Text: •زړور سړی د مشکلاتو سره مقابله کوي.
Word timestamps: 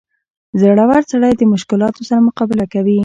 •زړور 0.59 1.01
سړی 1.11 1.31
د 1.37 1.41
مشکلاتو 1.53 2.01
سره 2.09 2.19
مقابله 2.27 2.65
کوي. 2.73 2.97